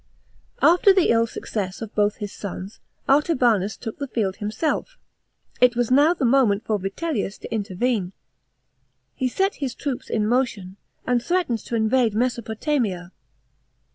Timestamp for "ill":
1.11-1.27